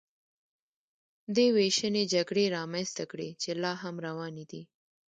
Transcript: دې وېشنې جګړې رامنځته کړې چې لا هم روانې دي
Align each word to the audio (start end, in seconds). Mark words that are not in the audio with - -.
دې 1.35 1.47
وېشنې 1.55 2.03
جګړې 2.13 2.45
رامنځته 2.57 3.03
کړې 3.11 3.29
چې 3.41 3.49
لا 3.61 3.73
هم 3.83 3.95
روانې 4.07 4.45
دي 4.51 4.61